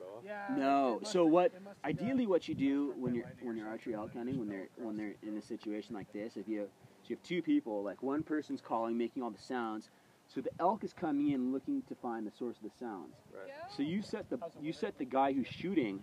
no. 0.57 1.01
So 1.05 1.25
what? 1.25 1.53
Ideally, 1.85 2.27
what 2.27 2.49
you 2.49 2.55
do 2.55 2.95
when 2.97 3.15
you're 3.15 3.31
when 3.43 3.57
you're 3.57 3.69
archery 3.69 3.95
elk 3.95 4.15
hunting, 4.15 4.39
when 4.39 4.49
they're 4.49 4.69
when 4.77 4.97
they're 4.97 5.15
in 5.23 5.37
a 5.37 5.43
situation 5.43 5.95
like 5.95 6.13
this, 6.13 6.37
if 6.37 6.49
you 6.49 6.61
have, 6.61 6.69
so 7.03 7.09
you 7.09 7.17
have 7.17 7.23
two 7.23 7.43
people, 7.43 7.83
like 7.83 8.03
one 8.03 8.23
person's 8.23 8.61
calling, 8.61 8.97
making 8.97 9.23
all 9.23 9.31
the 9.31 9.43
sounds. 9.43 9.91
So 10.27 10.41
the 10.41 10.51
elk 10.59 10.85
is 10.85 10.93
coming 10.93 11.33
in 11.33 11.53
looking 11.53 11.83
to 11.83 11.95
find 11.95 12.27
the 12.27 12.31
source 12.31 12.57
of 12.57 12.63
the 12.63 12.79
sounds. 12.79 13.15
Right. 13.33 13.53
So 13.77 13.83
you 13.83 14.03
set 14.03 14.29
the 14.31 14.39
you 14.61 14.73
set 14.73 14.99
the 14.99 15.05
guy 15.05 15.33
who's 15.33 15.47
shooting 15.47 16.03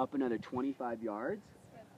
up 0.00 0.14
another 0.14 0.38
25 0.38 1.02
yards, 1.02 1.42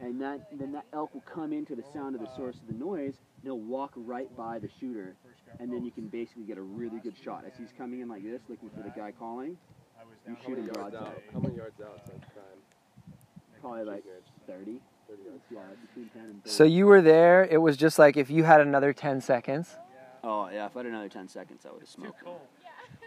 and 0.01 0.21
that 0.21 0.49
then 0.59 0.73
that 0.73 0.85
elk 0.93 1.15
will 1.15 1.23
come 1.33 1.53
into 1.53 1.77
the 1.77 1.85
sound 1.93 2.17
of 2.17 2.21
the 2.21 2.29
source 2.37 2.57
of 2.57 2.67
the 2.67 2.85
noise. 2.85 3.15
And 3.37 3.45
he'll 3.45 3.59
walk 3.59 3.93
right 3.97 4.35
by 4.37 4.59
the 4.59 4.69
shooter, 4.81 5.15
and 5.61 5.73
then 5.73 5.85
you 5.85 5.91
can 5.91 6.09
basically 6.09 6.45
get 6.45 6.59
a 6.59 6.63
really 6.63 6.99
good 6.99 7.15
shot 7.25 7.45
as 7.47 7.53
he's 7.57 7.73
coming 7.77 8.01
in 8.01 8.09
like 8.09 8.25
this, 8.25 8.41
looking 8.49 8.71
for 8.71 8.83
the 8.83 8.91
guy 8.91 9.13
calling. 9.13 9.57
You 10.29 10.37
shoot 10.45 10.59
him 10.59 10.67
yards 10.67 10.79
broadside. 10.79 11.03
out? 11.03 11.23
How 11.33 11.41
many 11.41 11.57
yards 11.57 11.81
out? 11.81 12.01
is 12.05 12.13
like 12.13 12.21
prime? 12.33 13.61
Probably 13.61 13.85
like 13.85 14.05
30. 14.47 14.81
30 15.09 15.23
yards. 15.23 15.41
Yeah, 15.51 15.59
between 15.87 16.09
10 16.09 16.23
and 16.23 16.45
30. 16.45 16.51
So 16.51 16.65
you 16.65 16.87
were 16.87 17.01
there. 17.01 17.45
It 17.45 17.59
was 17.59 17.77
just 17.77 17.99
like 17.99 18.17
if 18.17 18.31
you 18.31 18.45
had 18.45 18.61
another 18.61 18.93
10 18.93 19.21
seconds. 19.21 19.77
Oh 20.25 20.49
yeah, 20.53 20.67
if 20.67 20.77
I 20.77 20.81
had 20.81 20.87
another 20.87 21.09
10 21.09 21.29
seconds, 21.29 21.65
I 21.67 21.73
would 21.73 21.81
have 21.81 21.89
smoked. 21.89 22.23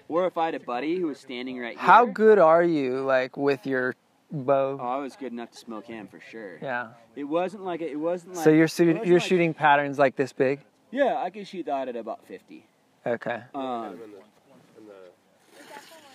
Or 0.07 0.27
if 0.27 0.37
I 0.37 0.45
had 0.45 0.55
a 0.55 0.59
buddy 0.59 0.97
who 0.97 1.07
was 1.07 1.19
standing 1.19 1.59
right 1.59 1.71
here. 1.71 1.79
How 1.79 2.05
good 2.05 2.37
are 2.37 2.63
you, 2.63 3.01
like 3.01 3.37
with 3.37 3.65
your 3.65 3.95
bow? 4.32 4.77
Oh, 4.79 4.86
I 4.86 4.98
was 4.98 5.15
good 5.15 5.32
enough 5.32 5.51
to 5.51 5.58
smoke 5.58 5.86
him 5.86 6.08
for 6.08 6.20
sure. 6.20 6.60
Yeah. 6.62 6.89
It 7.15 7.25
wasn't 7.25 7.63
like 7.63 7.82
it 7.82 7.96
wasn't 7.96 8.36
like. 8.36 8.44
So 8.44 8.50
you're. 8.51 8.67
You're 9.03 9.20
like- 9.20 9.22
shooting 9.27 9.53
patterns 9.53 9.98
like 10.00 10.15
this 10.15 10.34
big. 10.34 10.62
Yeah, 10.91 11.17
I 11.17 11.29
could 11.29 11.48
shoot 11.48 11.65
that 11.65 11.89
at 11.89 11.96
about 11.96 12.25
50. 12.25 12.65
Okay. 13.05 13.41
Um, 13.53 13.62
Kind 13.62 13.94
of 13.96 14.01
in 14.01 14.12
the, 14.12 14.17
in 14.77 14.88
the 14.88 14.94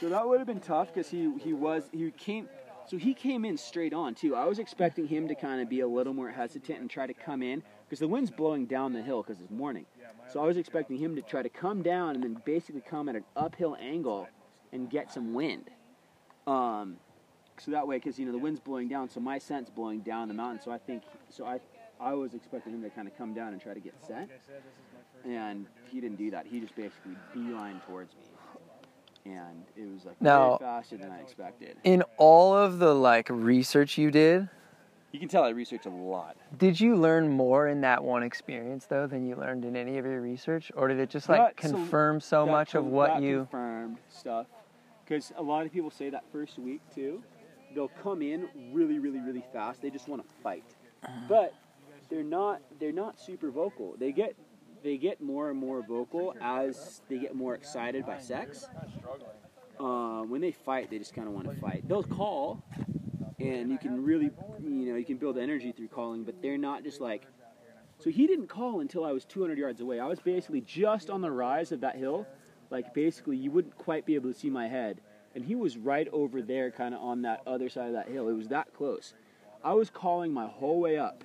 so 0.01 0.09
that 0.09 0.27
would 0.27 0.39
have 0.39 0.47
been 0.47 0.61
tough 0.61 0.89
because 0.95 1.11
he 1.11 1.31
he 1.39 1.53
was 1.53 1.85
he 1.93 2.11
came. 2.13 2.49
So 2.87 2.97
he 2.97 3.15
came 3.15 3.45
in 3.45 3.57
straight 3.57 3.93
on 3.93 4.15
too. 4.15 4.35
I 4.35 4.47
was 4.47 4.59
expecting 4.59 5.07
him 5.07 5.29
to 5.29 5.35
kind 5.35 5.61
of 5.61 5.69
be 5.69 5.81
a 5.81 5.87
little 5.87 6.15
more 6.15 6.31
hesitant 6.31 6.81
and 6.81 6.91
try 6.91 7.07
to 7.07 7.15
come 7.15 7.43
in 7.43 7.63
because 7.85 8.01
the 8.01 8.09
wind's 8.09 8.31
blowing 8.31 8.67
down 8.67 8.93
the 8.93 9.03
hill 9.03 9.23
because 9.23 9.41
it's 9.41 9.51
morning. 9.51 9.85
So 10.33 10.43
I 10.43 10.47
was 10.47 10.57
expecting 10.57 10.97
him 10.97 11.15
to 11.17 11.23
try 11.23 11.43
to 11.43 11.49
come 11.49 11.83
down 11.83 12.15
and 12.15 12.25
then 12.25 12.43
basically 12.45 12.81
come 12.81 13.09
at 13.09 13.15
an 13.15 13.25
uphill 13.37 13.77
angle 13.81 14.27
and 14.73 14.89
get 14.91 15.13
some 15.13 15.35
wind. 15.35 15.69
Um, 16.47 16.97
so 17.65 17.71
that 17.73 17.87
way, 17.87 17.97
because 17.97 18.19
you 18.19 18.27
know 18.27 18.33
the 18.33 18.39
wind's 18.39 18.61
blowing 18.61 18.89
down, 18.89 19.09
so 19.09 19.21
my 19.21 19.39
scent's 19.39 19.71
blowing 19.71 20.01
down 20.01 20.29
the 20.29 20.35
mountain. 20.35 20.61
So 20.63 20.71
I 20.71 20.79
think, 20.79 21.03
so 21.29 21.45
I, 21.45 21.61
I 22.01 22.15
was 22.15 22.35
expecting 22.35 22.73
him 22.73 22.83
to 22.83 22.91
kind 22.91 23.07
of 23.07 23.17
come 23.17 23.35
down 23.35 23.53
and 23.53 23.61
try 23.61 23.75
to 23.75 23.81
get 23.81 23.95
set, 24.07 24.29
and 25.25 25.67
he 25.91 26.01
didn't 26.01 26.17
do 26.17 26.31
that. 26.31 26.47
He 26.47 26.61
just 26.61 26.75
basically 26.75 27.17
beeline 27.35 27.81
towards 27.87 28.15
me, 28.15 29.33
and 29.33 29.63
it 29.77 29.93
was 29.93 30.05
like 30.05 30.21
Now- 30.21 30.53
way 30.53 30.59
faster 30.61 30.97
than 30.97 31.11
I 31.11 31.21
expected. 31.21 31.77
In 31.85 32.03
all 32.17 32.57
of 32.57 32.79
the 32.79 32.95
like 32.95 33.29
research 33.31 33.99
you 33.99 34.11
did, 34.11 34.49
You 35.13 35.19
can 35.21 35.29
tell 35.29 35.45
I 35.45 35.51
researched 35.51 35.87
a 35.87 35.91
lot. 35.91 36.37
did 36.57 36.81
you 36.81 36.97
learn 36.97 37.29
more 37.29 37.69
in 37.69 37.81
that 37.83 38.03
one 38.03 38.23
experience 38.23 38.87
though 38.87 39.07
than 39.07 39.27
you 39.27 39.37
learned 39.37 39.65
in 39.67 39.77
any 39.77 39.99
of 39.99 40.07
your 40.07 40.21
research, 40.23 40.73
or 40.75 40.89
did 40.89 40.99
it 40.99 41.11
just 41.11 41.29
like 41.29 41.41
That- 41.41 41.57
confirm 41.57 42.21
so 42.21 42.47
that 42.47 42.51
much 42.53 42.75
of 42.75 42.87
what 42.87 43.09
that 43.09 43.23
you? 43.23 43.39
confirmed 43.41 43.99
stuff 44.09 44.47
because 45.05 45.33
a 45.37 45.43
lot 45.43 45.67
of 45.67 45.73
people 45.73 45.91
say 45.91 46.09
that 46.11 46.23
first 46.33 46.59
week 46.59 46.81
too 46.95 47.21
they'll 47.75 47.89
come 48.03 48.23
in 48.23 48.49
really 48.73 48.99
really 48.99 49.21
really 49.21 49.45
fast. 49.53 49.83
They 49.83 49.91
just 49.91 50.09
want 50.09 50.27
to 50.27 50.35
fight 50.43 50.65
but 51.29 51.55
they're 52.09 52.23
not 52.23 52.61
they're 52.79 52.93
not 52.93 53.21
super 53.21 53.51
vocal. 53.51 53.95
They 53.99 54.13
get 54.13 54.35
they 54.83 54.97
get 54.97 55.21
more 55.21 55.51
and 55.51 55.59
more 55.59 55.83
vocal 55.83 56.35
as 56.41 57.03
they 57.09 57.19
get 57.19 57.35
more 57.35 57.55
excited 57.55 58.07
by 58.07 58.19
sex. 58.19 58.67
Uh, 59.79 60.23
when 60.23 60.41
they 60.41 60.53
fight 60.53 60.91
they 60.91 60.99
just 60.99 61.15
kind 61.15 61.27
of 61.27 61.35
want 61.35 61.49
to 61.49 61.55
fight. 61.61 61.89
They'll 61.89 62.03
call 62.03 62.63
and 63.39 63.71
you 63.71 63.79
can 63.79 64.05
really 64.05 64.31
you 64.61 64.91
know 64.91 64.97
you 64.97 65.05
can 65.05 65.17
build 65.17 65.39
energy 65.39 65.73
through 65.73 65.89
calling 65.89 66.25
but 66.25 66.43
they're 66.43 66.59
not 66.59 66.83
just 66.83 67.01
like 67.01 67.27
so 67.99 68.11
he 68.11 68.27
didn't 68.27 68.49
call 68.49 68.81
until 68.81 69.05
I 69.05 69.13
was 69.13 69.27
200 69.27 69.59
yards 69.59 69.81
away. 69.83 70.01
I 70.01 70.07
was 70.07 70.19
basically 70.21 70.63
just 70.63 71.11
on 71.11 71.21
the 71.21 71.31
rise 71.31 71.71
of 71.71 71.83
that 71.83 71.97
hill. 71.97 72.27
Like 72.71 72.95
basically, 72.95 73.37
you 73.37 73.51
wouldn't 73.51 73.77
quite 73.77 74.07
be 74.07 74.15
able 74.15 74.33
to 74.33 74.39
see 74.39 74.49
my 74.49 74.69
head, 74.69 75.01
and 75.35 75.45
he 75.45 75.55
was 75.55 75.77
right 75.77 76.09
over 76.13 76.43
there, 76.43 76.71
kind 76.71 76.95
of 76.95 77.01
on 77.01 77.23
that 77.23 77.43
other 77.47 77.69
side 77.69 77.89
of 77.89 77.93
that 77.93 78.09
hill. 78.09 78.29
It 78.29 78.35
was 78.35 78.49
that 78.49 78.75
close. 78.75 79.15
I 79.63 79.75
was 79.75 79.91
calling 79.91 80.33
my 80.33 80.47
whole 80.47 80.81
way 80.81 80.99
up, 80.99 81.23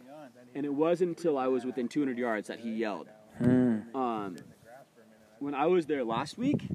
and 0.53 0.65
it 0.65 0.74
wasn't 0.74 1.17
until 1.17 1.38
I 1.38 1.47
was 1.47 1.65
within 1.65 1.88
200 1.88 2.17
yards 2.17 2.47
that 2.47 2.59
he 2.59 2.71
yelled. 2.71 3.07
Um, 3.93 4.38
when 5.39 5.53
I 5.55 5.65
was 5.67 5.85
there 5.85 6.03
last 6.03 6.38
week, 6.38 6.67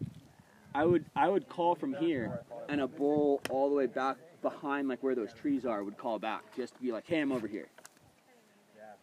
I 0.74 0.84
would 0.84 1.04
I 1.16 1.28
would 1.28 1.48
call 1.48 1.74
from 1.74 1.94
here, 1.94 2.40
and 2.68 2.80
a 2.80 2.86
bull 2.86 3.40
all 3.50 3.68
the 3.68 3.74
way 3.74 3.86
back 3.86 4.16
behind 4.42 4.88
like 4.88 5.02
where 5.02 5.14
those 5.14 5.32
trees 5.32 5.66
are 5.66 5.82
would 5.82 5.98
call 5.98 6.18
back 6.18 6.42
just 6.56 6.74
to 6.76 6.80
be 6.80 6.92
like, 6.92 7.06
"Hey, 7.06 7.20
I'm 7.20 7.32
over 7.32 7.46
here." 7.46 7.68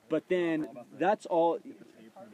But 0.09 0.23
then 0.29 0.67
that's 0.97 1.25
all. 1.25 1.59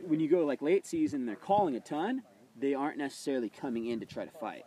When 0.06 0.20
you 0.20 0.30
go 0.30 0.46
like 0.46 0.62
late 0.62 0.86
season, 0.86 1.26
they're 1.26 1.36
calling 1.36 1.76
a 1.76 1.80
ton. 1.80 2.24
They 2.60 2.74
aren't 2.76 2.98
necessarily 2.98 3.50
coming 3.50 3.88
in 3.88 4.00
to 4.00 4.06
try 4.06 4.26
to 4.26 4.32
fight 4.32 4.66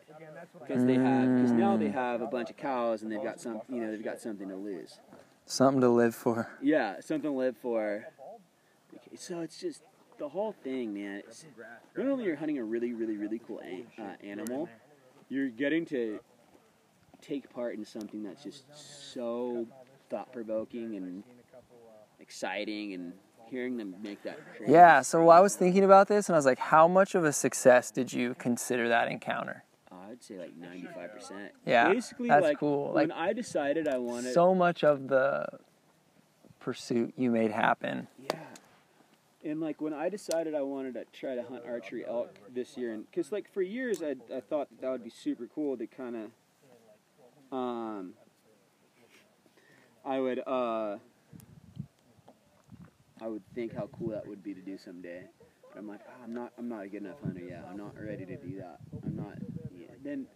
because 0.58 0.84
they 0.84 0.94
have 0.94 1.36
because 1.36 1.52
now 1.52 1.76
they 1.76 1.88
have 1.88 2.20
a 2.20 2.26
bunch 2.26 2.50
of 2.50 2.56
cows 2.56 3.02
and 3.02 3.12
they've 3.12 3.22
got 3.22 3.40
some 3.40 3.60
you 3.68 3.80
know 3.80 3.90
they've 3.90 4.04
got 4.04 4.20
something 4.20 4.48
to 4.48 4.56
lose. 4.56 4.98
Something 5.44 5.80
to 5.80 5.88
live 5.88 6.14
for. 6.14 6.48
Yeah, 6.60 7.00
something 7.00 7.30
to 7.30 7.36
live 7.36 7.56
for. 7.56 8.04
Okay, 8.92 9.16
So 9.16 9.40
it's 9.40 9.60
just 9.60 9.82
the 10.18 10.28
whole 10.28 10.52
thing, 10.64 10.94
man. 10.94 11.22
It's, 11.26 11.44
not 11.96 12.06
only 12.06 12.24
you're 12.24 12.36
hunting 12.36 12.58
a 12.58 12.64
really, 12.64 12.92
really, 12.92 13.16
really 13.16 13.40
cool 13.46 13.60
an, 13.60 13.86
uh, 13.98 14.26
animal, 14.26 14.68
you're 15.28 15.48
getting 15.48 15.84
to 15.86 16.18
take 17.20 17.48
part 17.52 17.76
in 17.76 17.84
something 17.84 18.22
that's 18.22 18.42
just 18.42 18.64
so 19.12 19.66
thought 20.10 20.32
provoking 20.32 20.96
and 20.96 21.22
exciting, 22.20 22.94
and 22.94 23.12
hearing 23.50 23.76
them 23.76 23.94
make 24.02 24.22
that. 24.22 24.38
Yeah. 24.66 25.02
So 25.02 25.28
I 25.28 25.40
was 25.40 25.56
thinking 25.56 25.84
about 25.84 26.08
this, 26.08 26.28
and 26.28 26.34
I 26.36 26.38
was 26.38 26.46
like, 26.46 26.58
how 26.58 26.88
much 26.88 27.14
of 27.14 27.24
a 27.24 27.32
success 27.32 27.90
did 27.90 28.12
you 28.12 28.34
consider 28.34 28.88
that 28.88 29.08
encounter? 29.08 29.64
I'd 30.16 30.22
say 30.22 30.38
like 30.38 30.58
95%. 30.58 31.50
Yeah, 31.64 31.92
Basically, 31.92 32.28
that's 32.28 32.42
like, 32.44 32.58
cool. 32.58 32.92
When 32.92 33.08
Like, 33.08 33.18
I 33.18 33.32
decided 33.32 33.88
I 33.88 33.98
wanted. 33.98 34.32
So 34.32 34.54
much 34.54 34.84
of 34.84 35.08
the 35.08 35.46
pursuit 36.60 37.12
you 37.16 37.30
made 37.30 37.50
happen. 37.50 38.08
Yeah. 38.32 38.38
And 39.44 39.60
like 39.60 39.80
when 39.80 39.92
I 39.92 40.08
decided 40.08 40.54
I 40.54 40.62
wanted 40.62 40.94
to 40.94 41.04
try 41.12 41.34
to 41.34 41.42
hunt 41.42 41.62
archery 41.68 42.04
elk 42.04 42.34
this 42.52 42.76
year, 42.76 42.92
and 42.92 43.08
because 43.08 43.30
like 43.30 43.52
for 43.52 43.62
years 43.62 44.02
I 44.02 44.16
I 44.34 44.40
thought 44.40 44.68
that, 44.70 44.80
that 44.80 44.90
would 44.90 45.04
be 45.04 45.10
super 45.10 45.46
cool 45.54 45.76
to 45.76 45.86
kind 45.86 46.16
of, 46.16 47.56
um, 47.56 48.14
I 50.04 50.18
would 50.18 50.40
uh, 50.40 50.96
I 53.20 53.28
would 53.28 53.42
think 53.54 53.74
how 53.74 53.88
cool 53.98 54.10
that 54.10 54.26
would 54.26 54.42
be 54.42 54.54
to 54.54 54.60
do 54.60 54.76
someday. 54.78 55.22
But 55.72 55.78
I'm 55.78 55.88
like, 55.88 56.00
"Ah, 56.08 56.24
I'm 56.24 56.34
not 56.34 56.52
I'm 56.58 56.68
not 56.68 56.84
a 56.84 56.88
good 56.88 57.02
enough 57.02 57.20
hunter 57.24 57.40
yet. 57.40 57.66
I'm 57.70 57.76
not 57.76 57.94
ready 57.98 58.26
to 58.26 58.36
do 58.36 58.58
that. 58.58 58.78
I'm 59.04 59.16
not. 59.16 59.34
Yeah. 59.74 59.86
Then 60.02 60.26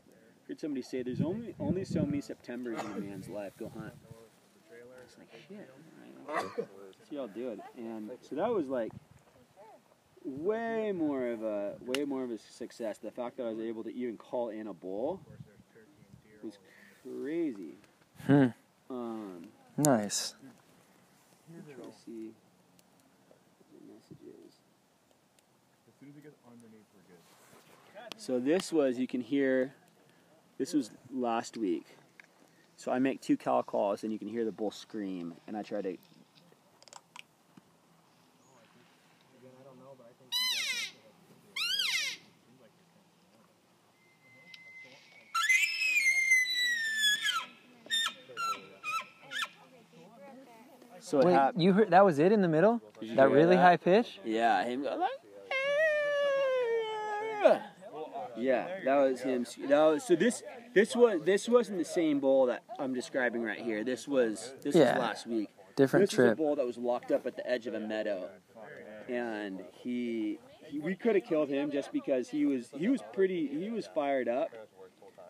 heard 0.48 0.60
somebody 0.60 0.82
say 0.82 1.02
there's 1.02 1.20
only 1.20 1.54
only 1.60 1.84
so 1.84 2.04
many 2.04 2.20
Septembers 2.20 2.80
in 2.80 2.86
a 2.92 3.00
man's 3.00 3.28
life. 3.28 3.52
Go 3.58 3.70
hunt. 3.76 3.92
It's 5.04 5.18
like 5.18 5.28
shit. 5.48 5.70
right, 6.28 6.44
See 7.08 7.16
y'all 7.16 7.26
do 7.28 7.48
it, 7.50 7.60
and 7.76 8.10
so 8.20 8.36
that 8.36 8.50
was 8.52 8.68
like 8.68 8.92
way 10.24 10.92
more 10.92 11.28
of 11.28 11.42
a 11.42 11.74
way 11.80 12.04
more 12.04 12.24
of 12.24 12.30
a 12.30 12.38
success. 12.38 12.98
The 12.98 13.10
fact 13.10 13.36
that 13.36 13.44
I 13.44 13.50
was 13.50 13.60
able 13.60 13.84
to 13.84 13.94
even 13.94 14.16
call 14.16 14.50
in 14.50 14.66
a 14.66 14.74
bull 14.74 15.20
was 16.42 16.58
crazy. 17.02 17.78
Hmm. 18.26 18.46
Um, 18.88 19.48
Nice. 19.76 20.34
I'm 21.48 21.92
see 22.04 22.32
So 28.20 28.38
this 28.38 28.70
was, 28.70 28.98
you 28.98 29.06
can 29.06 29.22
hear, 29.22 29.72
this 30.58 30.74
was 30.74 30.90
last 31.10 31.56
week. 31.56 31.86
So 32.76 32.92
I 32.92 32.98
make 32.98 33.22
two 33.22 33.38
cow 33.38 33.62
calls 33.62 34.04
and 34.04 34.12
you 34.12 34.18
can 34.18 34.28
hear 34.28 34.44
the 34.44 34.52
bull 34.52 34.70
scream 34.70 35.32
and 35.48 35.56
I 35.56 35.62
try 35.62 35.80
to 35.80 35.96
So 51.00 51.24
Wait, 51.24 51.52
you 51.56 51.72
heard 51.72 51.90
that 51.90 52.04
was 52.04 52.18
it 52.18 52.32
in 52.32 52.42
the 52.42 52.48
middle? 52.48 52.82
That 53.00 53.30
really 53.30 53.56
high 53.56 53.78
pitch? 53.78 54.20
Yeah, 54.26 54.62
him 54.62 54.82
go 54.82 54.94
like 54.96 55.10
Yeah, 58.40 58.68
that 58.84 58.96
was 58.96 59.20
him. 59.20 59.46
That 59.68 59.80
was 59.84 60.04
so. 60.04 60.16
This 60.16 60.42
this 60.74 60.94
was 60.96 61.22
this 61.24 61.48
wasn't 61.48 61.78
the 61.78 61.84
same 61.84 62.20
bowl 62.20 62.46
that 62.46 62.62
I'm 62.78 62.94
describing 62.94 63.42
right 63.42 63.60
here. 63.60 63.84
This 63.84 64.06
was 64.08 64.54
this 64.62 64.74
Yeah. 64.74 64.94
was 64.94 65.00
last 65.02 65.26
week. 65.26 65.48
Different 65.76 66.02
this 66.10 66.16
was 66.18 66.24
a 66.26 66.28
trip. 66.30 66.36
bull 66.38 66.56
that 66.56 66.66
was 66.66 66.76
locked 66.78 67.10
up 67.12 67.26
at 67.26 67.36
the 67.36 67.48
edge 67.48 67.66
of 67.66 67.74
a 67.74 67.80
meadow, 67.80 68.28
and 69.08 69.62
he, 69.72 70.38
he 70.66 70.78
we 70.80 70.94
could 70.94 71.14
have 71.14 71.24
killed 71.24 71.48
him 71.48 71.70
just 71.70 71.92
because 71.92 72.28
he 72.28 72.44
was 72.46 72.70
he 72.76 72.88
was 72.88 73.00
pretty 73.12 73.46
he 73.46 73.70
was 73.70 73.86
fired 73.94 74.28
up, 74.28 74.50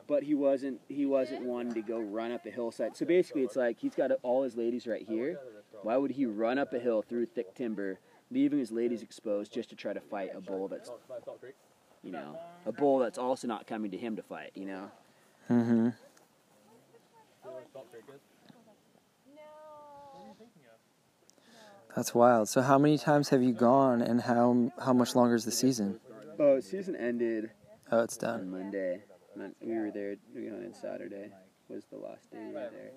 but 0.06 0.22
he 0.22 0.34
wasn't 0.34 0.80
he 0.88 1.06
wasn't 1.06 1.42
one 1.44 1.72
to 1.74 1.82
go 1.82 1.98
run 1.98 2.32
up 2.32 2.46
a 2.46 2.50
hillside. 2.50 2.96
So 2.96 3.06
basically, 3.06 3.42
it's 3.42 3.56
like 3.56 3.78
he's 3.78 3.94
got 3.94 4.10
all 4.22 4.42
his 4.42 4.56
ladies 4.56 4.86
right 4.86 5.06
here. 5.06 5.38
Why 5.82 5.96
would 5.96 6.10
he 6.12 6.26
run 6.26 6.58
up 6.58 6.72
a 6.74 6.78
hill 6.78 7.02
through 7.02 7.26
thick 7.26 7.54
timber, 7.54 8.00
leaving 8.30 8.58
his 8.58 8.70
ladies 8.72 9.02
exposed 9.02 9.52
just 9.52 9.70
to 9.70 9.76
try 9.76 9.92
to 9.92 10.00
fight 10.00 10.30
a 10.34 10.40
bull 10.40 10.68
that's 10.68 10.90
you 12.02 12.12
know 12.12 12.38
a 12.66 12.72
bull 12.72 12.98
that's 12.98 13.18
also 13.18 13.46
not 13.46 13.66
coming 13.66 13.90
to 13.90 13.96
him 13.96 14.16
to 14.16 14.22
fight? 14.22 14.52
You 14.54 14.66
know. 14.66 14.90
Mm-hmm. 15.50 15.88
That's 21.96 22.14
wild. 22.14 22.48
So 22.48 22.62
how 22.62 22.78
many 22.78 22.98
times 22.98 23.30
have 23.30 23.42
you 23.42 23.52
gone, 23.52 24.00
and 24.00 24.20
how 24.20 24.72
how 24.78 24.92
much 24.92 25.14
longer 25.14 25.34
is 25.34 25.44
the 25.44 25.50
season? 25.52 25.98
Oh, 26.38 26.60
season 26.60 26.96
ended 26.96 27.50
Oh, 27.92 28.00
it's 28.00 28.16
done. 28.16 28.40
on 28.40 28.50
Monday. 28.50 29.02
We 29.60 29.76
were 29.76 29.90
there. 29.90 30.16
We 30.34 30.50
went 30.50 30.64
on 30.64 30.74
Saturday. 30.74 31.32
Was 31.68 31.84
the 31.90 31.98
last 31.98 32.30
day 32.30 32.38
we 32.38 32.46
were 32.52 32.70
there. 32.70 32.92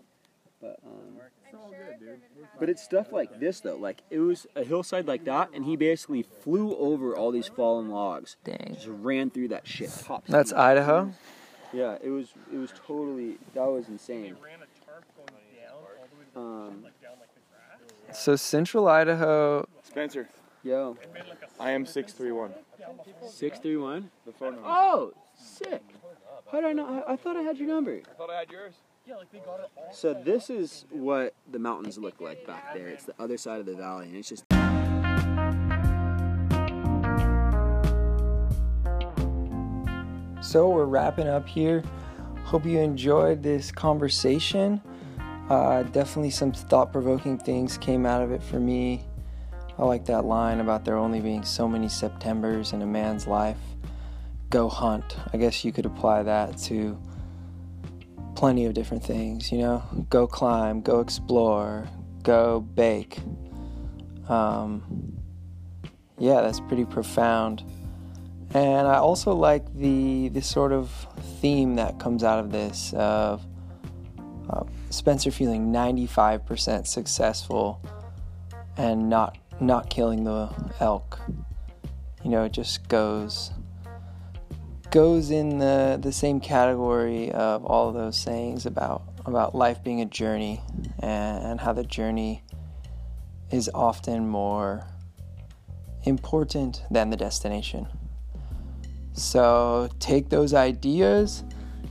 But 0.63 0.79
um, 0.85 1.19
but 2.57 2.69
it's 2.69 2.81
stuff 2.81 3.11
like 3.11 3.37
this 3.41 3.59
though. 3.59 3.75
Like 3.75 4.01
it 4.09 4.19
was 4.19 4.47
a 4.55 4.63
hillside 4.63 5.07
like 5.07 5.25
that, 5.25 5.49
and 5.53 5.65
he 5.65 5.75
basically 5.75 6.23
flew 6.23 6.73
over 6.77 7.17
all 7.17 7.31
these 7.31 7.47
fallen 7.49 7.89
logs. 7.89 8.37
Dang. 8.45 8.75
Just 8.75 8.87
ran 8.87 9.29
through 9.29 9.49
that 9.49 9.67
shit. 9.67 9.91
Top 10.05 10.25
That's 10.25 10.51
speed. 10.51 10.59
Idaho. 10.59 11.11
Yeah, 11.73 11.97
it 12.01 12.09
was. 12.09 12.29
It 12.51 12.55
was 12.57 12.71
totally. 12.87 13.35
That 13.55 13.65
was 13.65 13.89
insane. 13.89 14.37
Um, 16.35 16.85
So 18.13 18.37
Central 18.37 18.87
Idaho. 18.87 19.67
Spencer, 19.83 20.29
yo, 20.63 20.97
I 21.59 21.71
am 21.71 21.85
631. 21.85 22.53
six 23.29 23.59
three 23.59 23.75
one. 23.77 24.09
The 24.25 24.31
phone 24.31 24.53
number. 24.53 24.69
Oh, 24.69 25.13
sick. 25.35 25.83
How 26.51 26.61
did 26.61 26.69
I 26.69 26.73
know? 26.73 27.03
I, 27.05 27.13
I 27.13 27.15
thought 27.17 27.35
I 27.35 27.41
had 27.41 27.57
your 27.57 27.67
number. 27.67 27.99
I 28.09 28.13
thought 28.17 28.29
I 28.29 28.39
had 28.39 28.49
yours. 28.51 28.73
So 29.91 30.13
this 30.13 30.49
is 30.49 30.85
what 30.89 31.33
the 31.51 31.59
mountains 31.59 31.97
look 31.97 32.21
like 32.21 32.47
back 32.47 32.73
there. 32.73 32.87
It's 32.87 33.05
the 33.05 33.13
other 33.19 33.37
side 33.37 33.59
of 33.59 33.65
the 33.65 33.75
valley, 33.75 34.07
and 34.07 34.15
it's 34.15 34.29
just 34.29 34.45
So 40.41 40.69
we're 40.69 40.85
wrapping 40.85 41.27
up 41.27 41.47
here. 41.47 41.83
Hope 42.43 42.65
you 42.65 42.79
enjoyed 42.79 43.41
this 43.41 43.71
conversation. 43.71 44.81
Uh, 45.49 45.83
definitely 45.83 46.29
some 46.29 46.51
thought-provoking 46.51 47.39
things 47.39 47.77
came 47.77 48.05
out 48.05 48.21
of 48.21 48.31
it 48.31 48.43
for 48.43 48.59
me. 48.59 49.03
I 49.79 49.85
like 49.85 50.05
that 50.05 50.25
line 50.25 50.59
about 50.59 50.85
there 50.85 50.97
only 50.97 51.21
being 51.21 51.43
so 51.43 51.67
many 51.67 51.89
Septembers 51.89 52.73
in 52.73 52.81
a 52.81 52.85
man's 52.85 53.25
life. 53.25 53.57
Go 54.49 54.69
hunt. 54.69 55.17
I 55.33 55.37
guess 55.37 55.65
you 55.65 55.71
could 55.71 55.85
apply 55.85 56.23
that 56.23 56.57
to 56.59 56.97
plenty 58.35 58.65
of 58.65 58.73
different 58.73 59.03
things, 59.03 59.51
you 59.51 59.59
know? 59.59 59.83
Go 60.09 60.27
climb, 60.27 60.81
go 60.81 60.99
explore, 60.99 61.87
go 62.23 62.61
bake. 62.61 63.19
Um, 64.29 65.13
yeah, 66.17 66.41
that's 66.41 66.59
pretty 66.61 66.85
profound. 66.85 67.63
And 68.53 68.87
I 68.87 68.95
also 68.95 69.33
like 69.33 69.73
the 69.75 70.29
this 70.29 70.47
sort 70.47 70.71
of 70.71 70.91
theme 71.41 71.75
that 71.75 71.99
comes 71.99 72.23
out 72.23 72.39
of 72.39 72.51
this 72.51 72.93
of 72.93 73.43
uh, 74.49 74.63
Spencer 74.91 75.31
feeling 75.31 75.71
95% 75.71 76.85
successful 76.85 77.81
and 78.77 79.09
not 79.09 79.37
not 79.59 79.89
killing 79.89 80.23
the 80.23 80.49
elk. 80.79 81.19
You 82.23 82.29
know, 82.29 82.43
it 82.43 82.51
just 82.51 82.87
goes 82.87 83.51
goes 84.93 85.31
in 85.31 85.57
the 85.57 85.97
the 85.99 86.11
same 86.11 86.39
category 86.39 87.31
of 87.31 87.65
all 87.65 87.89
of 87.89 87.95
those 87.95 88.15
sayings 88.15 88.67
about 88.67 89.01
about 89.25 89.55
life 89.55 89.83
being 89.83 90.01
a 90.01 90.05
journey 90.05 90.61
and, 90.99 91.59
how 91.59 91.73
the 91.73 91.83
journey 91.83 92.43
is 93.51 93.71
often 93.73 94.27
more 94.27 94.85
important 96.03 96.83
than 96.91 97.09
the 97.09 97.17
destination. 97.17 97.87
So 99.13 99.89
take 99.99 100.29
those 100.29 100.53
ideas, 100.53 101.43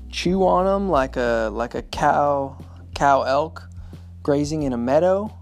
chew 0.08 0.46
on 0.46 0.66
them 0.66 0.88
like 0.88 1.16
a 1.16 1.50
like 1.52 1.74
a 1.74 1.82
cow 1.82 2.56
cow 2.94 3.22
elk 3.22 3.68
grazing 4.22 4.62
in 4.62 4.72
a 4.72 4.78
meadow, 4.78 5.36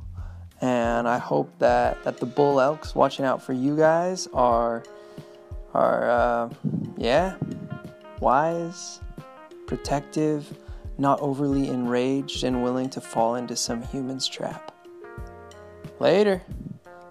and 0.63 1.07
I 1.07 1.19
hope 1.19 1.51
that 1.59 2.03
that 2.05 2.17
the 2.21 2.27
bull 2.27 2.59
elks 2.59 2.95
watching 2.95 3.27
out 3.27 3.43
for 3.43 3.53
you 3.53 3.77
guys 3.77 4.29
are 4.33 4.83
are 5.75 6.11
uh, 6.11 6.49
yeah 7.01 7.35
wise, 8.21 9.01
protective, 9.67 10.57
not 10.99 11.21
overly 11.21 11.69
enraged, 11.69 12.45
and 12.45 12.63
willing 12.63 12.91
to 12.91 13.01
fall 13.01 13.35
into 13.35 13.57
some 13.57 13.83
human's 13.83 14.29
trap. 14.29 14.73
Later. 15.99 16.43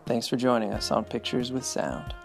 Thanks 0.05 0.27
for 0.27 0.37
joining 0.37 0.73
us 0.73 0.89
on 0.89 1.05
Pictures 1.05 1.51
with 1.51 1.65
Sound. 1.65 2.15